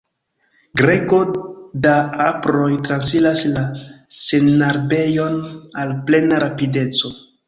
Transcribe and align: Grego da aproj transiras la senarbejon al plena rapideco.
Grego 0.79 1.17
da 1.87 1.91
aproj 2.27 2.69
transiras 2.87 3.43
la 3.57 3.65
senarbejon 4.21 5.37
al 5.83 5.93
plena 6.09 6.41
rapideco. 6.45 7.13